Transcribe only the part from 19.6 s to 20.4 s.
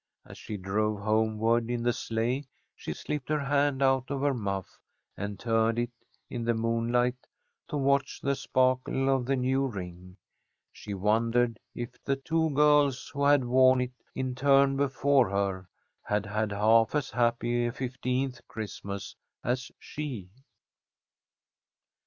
she.